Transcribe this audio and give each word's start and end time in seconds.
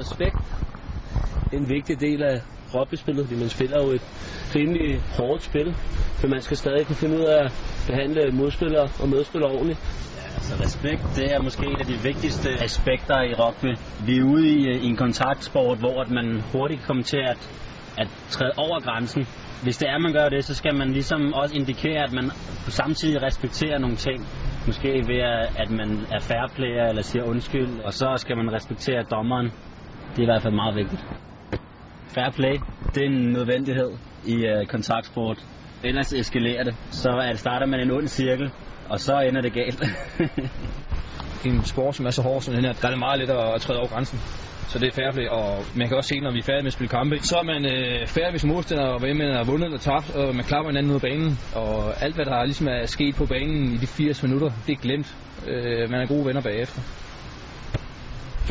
Respekt. 0.00 0.36
En 1.52 1.68
vigtig 1.68 2.00
del 2.00 2.22
af 2.22 2.36
rugbyspillet, 2.74 3.26
fordi 3.26 3.40
man 3.40 3.48
spiller 3.48 3.78
jo 3.84 3.90
et 3.90 4.04
rimelig 4.54 5.02
hårdt 5.18 5.42
spil, 5.42 5.76
men 6.22 6.30
man 6.30 6.42
skal 6.42 6.56
stadig 6.56 6.86
kunne 6.86 6.96
finde 6.96 7.18
ud 7.18 7.24
af 7.24 7.44
at 7.44 7.52
behandle 7.86 8.32
modspillere 8.32 8.88
og 9.02 9.08
medspillere 9.08 9.50
ordentligt. 9.50 9.80
Altså 10.36 10.54
respekt, 10.64 11.02
det 11.16 11.34
er 11.34 11.40
måske 11.42 11.66
et 11.74 11.80
af 11.80 11.86
de 11.86 11.98
vigtigste 12.02 12.50
aspekter 12.62 13.22
i 13.22 13.34
rugby. 13.34 13.70
Vi 14.06 14.18
er 14.18 14.24
ude 14.34 14.48
i, 14.48 14.68
øh, 14.68 14.84
i 14.84 14.86
en 14.86 14.96
kontaktsport, 14.96 15.78
hvor 15.78 16.00
at 16.00 16.10
man 16.10 16.42
hurtigt 16.52 16.82
kommer 16.82 17.02
til 17.02 17.20
at, 17.32 17.40
at 17.98 18.08
træde 18.30 18.52
over 18.56 18.80
grænsen. 18.80 19.26
Hvis 19.62 19.76
det 19.78 19.88
er, 19.88 19.98
man 19.98 20.12
gør 20.12 20.28
det, 20.28 20.44
så 20.44 20.54
skal 20.54 20.74
man 20.74 20.92
ligesom 20.92 21.32
også 21.34 21.54
indikere, 21.54 22.02
at 22.04 22.12
man 22.12 22.30
samtidig 22.68 23.22
respekterer 23.22 23.78
nogle 23.78 23.96
ting. 23.96 24.26
Måske 24.66 24.88
ved, 24.88 25.20
at 25.56 25.70
man 25.70 25.90
er 26.16 26.20
fair 26.20 26.46
player 26.54 26.84
eller 26.88 27.02
siger 27.02 27.24
undskyld, 27.24 27.80
og 27.84 27.92
så 27.92 28.14
skal 28.16 28.36
man 28.36 28.52
respektere 28.52 29.02
dommeren. 29.10 29.52
Det 30.10 30.18
er 30.18 30.22
i 30.22 30.24
hvert 30.32 30.42
fald 30.42 30.54
meget 30.54 30.76
vigtigt. 30.76 31.04
Fair 32.08 32.30
play, 32.30 32.58
det 32.94 33.02
er 33.02 33.06
en 33.06 33.32
nødvendighed 33.32 33.90
i 34.26 34.34
uh, 34.34 34.66
kontaktsport. 34.66 35.38
Ellers 35.84 36.12
eskalerer 36.12 36.64
det. 36.64 36.74
Så 36.90 37.10
er 37.10 37.28
det 37.30 37.38
starter 37.38 37.66
man 37.66 37.80
en 37.80 37.90
ond 37.90 38.08
cirkel, 38.08 38.50
og 38.88 39.00
så 39.00 39.20
ender 39.20 39.40
det 39.40 39.52
galt. 39.52 39.82
I 41.44 41.48
en 41.54 41.64
sport, 41.64 41.96
som 41.96 42.06
er 42.06 42.10
så 42.10 42.22
hård 42.22 42.40
som 42.42 42.54
den 42.54 42.64
her, 42.64 42.72
der 42.72 42.86
er 42.86 42.90
det 42.90 42.98
meget 42.98 43.18
let 43.20 43.30
at 43.30 43.60
træde 43.60 43.78
over 43.78 43.88
grænsen. 43.88 44.18
Så 44.70 44.78
det 44.78 44.88
er 44.88 44.92
fair 44.92 45.10
play, 45.12 45.28
og 45.28 45.64
man 45.76 45.88
kan 45.88 45.96
også 45.96 46.08
se, 46.08 46.20
når 46.20 46.32
vi 46.32 46.38
er 46.38 46.42
færdige 46.42 46.62
med 46.62 46.72
at 46.72 46.78
spille 46.78 46.88
kampe, 46.88 47.18
så 47.18 47.36
er 47.36 47.42
man 47.42 47.60
øh, 47.74 48.06
færdig 48.06 48.30
hvis 48.30 48.44
modstander, 48.44 48.84
og 48.84 49.00
hvem 49.00 49.16
man 49.16 49.34
har 49.36 49.44
vundet 49.44 49.66
eller 49.66 49.78
tabt, 49.78 50.10
og 50.16 50.34
man 50.36 50.44
klapper 50.44 50.70
hinanden 50.70 50.90
ud 50.90 50.96
af 51.00 51.00
banen. 51.00 51.38
Og 51.54 52.02
alt, 52.04 52.14
hvad 52.14 52.24
der 52.24 52.44
ligesom 52.44 52.68
er 52.68 52.86
sket 52.86 53.14
på 53.14 53.26
banen 53.26 53.72
i 53.74 53.76
de 53.76 53.86
80 53.86 54.22
minutter, 54.22 54.50
det 54.66 54.72
er 54.72 54.80
glemt. 54.86 55.16
Øh, 55.46 55.90
man 55.90 56.00
er 56.00 56.06
gode 56.06 56.26
venner 56.26 56.40
bagefter. 56.40 56.80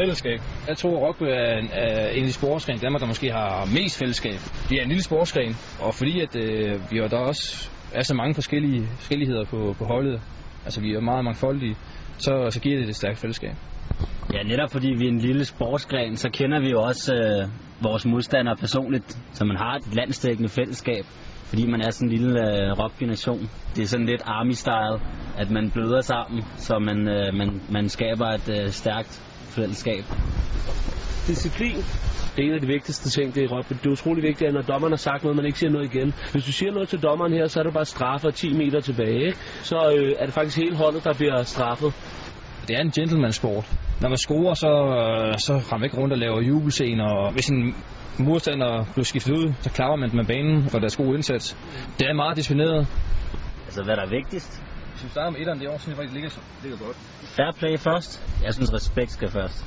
Fællesskab. 0.00 0.40
Jeg 0.68 0.76
tror, 0.76 0.96
at 0.96 1.02
rugby 1.02 1.22
er 1.22 1.58
en, 1.58 1.68
er 1.72 2.08
en 2.08 2.22
af 2.22 2.26
de 2.26 2.32
sportsgrene 2.32 2.76
i 2.76 2.80
Danmark, 2.80 3.00
der 3.00 3.06
måske 3.06 3.30
har 3.32 3.68
mest 3.74 3.98
fællesskab. 3.98 4.38
Vi 4.70 4.78
er 4.78 4.82
en 4.82 4.88
lille 4.88 5.02
sportsgren, 5.02 5.54
og 5.80 5.94
fordi 5.94 6.20
at, 6.20 6.36
øh, 6.36 6.90
vi 6.90 6.98
er 6.98 7.08
der 7.08 7.18
også 7.18 7.70
er 7.94 8.02
så 8.02 8.14
mange 8.14 8.34
forskellige 8.34 8.86
forskelligheder 8.98 9.44
på, 9.44 9.74
på 9.78 9.84
holdet, 9.84 10.20
altså 10.64 10.80
vi 10.80 10.94
er 10.94 11.00
meget 11.00 11.24
mangfoldige, 11.24 11.76
så, 12.18 12.46
så 12.50 12.60
giver 12.60 12.78
det 12.78 12.88
et 12.88 12.96
stærkt 12.96 13.18
fællesskab. 13.18 13.54
Ja, 14.34 14.42
netop 14.42 14.70
fordi 14.72 14.88
vi 14.98 15.04
er 15.04 15.08
en 15.08 15.18
lille 15.18 15.44
sportsgren, 15.44 16.16
så 16.16 16.30
kender 16.30 16.60
vi 16.60 16.70
jo 16.70 16.82
også 16.82 17.14
øh, 17.14 17.48
vores 17.82 18.06
modstandere 18.06 18.56
personligt, 18.56 19.18
så 19.32 19.44
man 19.44 19.56
har 19.56 19.76
et 19.76 19.94
landstækkende 19.94 20.48
fællesskab, 20.48 21.04
fordi 21.44 21.66
man 21.66 21.80
er 21.80 21.90
sådan 21.90 22.08
en 22.08 22.16
lille 22.16 22.40
øh, 22.40 22.72
rugby-nation. 22.80 23.50
Det 23.76 23.82
er 23.82 23.86
sådan 23.86 24.06
lidt 24.06 24.22
army-style, 24.22 25.00
at 25.38 25.50
man 25.50 25.70
bløder 25.70 26.00
sammen, 26.00 26.42
så 26.56 26.78
man, 26.78 27.08
øh, 27.08 27.34
man, 27.34 27.60
man 27.70 27.88
skaber 27.88 28.26
et 28.26 28.48
øh, 28.62 28.68
stærkt 28.70 29.22
fællesskab. 29.48 30.04
Disciplin 31.26 31.84
det 32.38 32.44
er 32.44 32.48
en 32.48 32.54
af 32.54 32.60
de 32.60 32.66
vigtigste 32.66 33.10
ting, 33.10 33.34
det 33.34 33.40
er 33.40 33.44
i 33.44 33.52
rugby. 33.54 33.72
Det 33.74 33.86
er 33.86 33.90
utrolig 33.90 34.22
vigtigt, 34.22 34.48
at 34.48 34.54
når 34.54 34.62
dommeren 34.62 34.92
har 34.92 34.96
sagt 35.08 35.22
noget, 35.22 35.36
man 35.36 35.46
ikke 35.46 35.58
siger 35.58 35.70
noget 35.70 35.94
igen. 35.94 36.14
Hvis 36.32 36.44
du 36.44 36.52
siger 36.52 36.72
noget 36.72 36.88
til 36.88 37.02
dommeren 37.02 37.32
her, 37.32 37.46
så 37.46 37.60
er 37.60 37.64
det 37.64 37.72
bare 37.72 37.84
straffer 37.84 38.30
10 38.30 38.52
meter 38.52 38.80
tilbage. 38.80 39.26
Ikke? 39.26 39.38
Så 39.62 39.76
øh, 39.96 40.12
er 40.18 40.24
det 40.24 40.34
faktisk 40.34 40.58
hele 40.58 40.76
holdet, 40.76 41.04
der 41.04 41.14
bliver 41.14 41.42
straffet. 41.42 41.92
Det 42.68 42.76
er 42.76 42.80
en 42.80 42.90
gentleman-sport. 42.90 43.64
Når 44.00 44.08
man 44.08 44.18
scorer, 44.18 44.54
så, 44.54 44.70
så 45.46 45.52
rammer 45.52 45.78
man 45.78 45.84
ikke 45.84 45.96
rundt 45.96 46.12
og 46.12 46.18
laver 46.18 46.40
jubelscener. 46.42 47.04
Og 47.04 47.32
hvis 47.32 47.48
en 47.48 47.74
modstander 48.18 48.84
bliver 48.92 49.04
skiftet 49.04 49.32
ud, 49.32 49.52
så 49.60 49.70
klarer 49.70 49.96
man 49.96 50.10
med 50.14 50.24
banen 50.24 50.68
for 50.70 50.78
deres 50.78 50.96
gode 50.96 51.14
indsats. 51.14 51.56
Det 51.98 52.06
er 52.08 52.14
meget 52.14 52.36
disciplineret. 52.36 52.86
Altså, 53.66 53.82
hvad 53.84 53.96
der 53.96 54.02
er 54.02 54.10
vigtigst? 54.10 54.67
Hvis 54.98 55.04
vi 55.04 55.10
starter 55.16 55.30
med 55.30 55.40
etteren, 55.40 55.58
det 55.60 55.66
er 55.66 55.72
også, 55.74 55.84
synes 55.84 55.94
jeg 55.94 56.00
faktisk 56.00 56.14
ligger, 56.18 56.30
ligger 56.62 56.78
godt. 56.86 56.96
Fair 57.36 57.50
play 57.60 57.74
først. 57.88 58.10
Jeg 58.46 58.52
synes, 58.56 58.70
respekt 58.78 59.10
skal 59.16 59.28
først. 59.38 59.58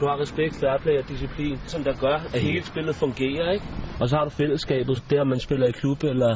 Du 0.00 0.04
har 0.10 0.16
respekt, 0.24 0.54
fair 0.62 0.76
play 0.84 0.96
og 1.00 1.08
disciplin, 1.08 1.56
som 1.72 1.80
der 1.84 1.94
gør, 2.04 2.18
at 2.34 2.40
hele 2.48 2.64
spillet 2.72 2.94
fungerer, 3.04 3.48
ikke? 3.56 3.66
Og 4.00 4.08
så 4.08 4.16
har 4.16 4.24
du 4.24 4.30
fællesskabet, 4.30 5.02
der 5.10 5.24
man 5.24 5.40
spiller 5.46 5.66
i 5.66 5.74
klub, 5.80 5.98
eller 6.12 6.32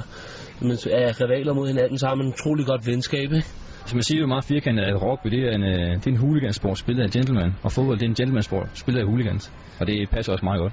man 0.69 0.77
er 1.01 1.21
rivaler 1.21 1.53
mod 1.59 1.67
hinanden, 1.73 1.99
så 1.99 2.07
har 2.07 2.15
man 2.15 2.27
en 2.27 2.33
utrolig 2.33 2.67
godt 2.67 2.87
venskab, 2.87 3.29
ikke? 3.39 3.49
Som 3.89 3.97
jeg 3.99 4.05
siger, 4.05 4.21
jo 4.21 4.27
meget 4.27 4.45
firkantet, 4.45 4.85
at 4.85 5.03
rugby 5.03 5.29
det 5.35 5.43
er 5.49 5.53
en, 5.59 5.65
øh, 5.73 5.91
det 6.01 6.07
er 6.07 6.15
en 6.17 6.23
hooligansport, 6.25 6.79
spillet 6.79 7.03
af 7.03 7.11
gentleman, 7.11 7.51
og 7.65 7.73
fodbold 7.73 7.99
det 7.99 8.07
er 8.07 8.13
en 8.15 8.19
gentlemansport, 8.21 8.69
spillet 8.83 9.01
af 9.01 9.07
hooligans. 9.07 9.53
Og 9.81 9.87
det 9.87 10.11
passer 10.11 10.33
også 10.33 10.45
meget 10.45 10.61
godt. 10.61 10.73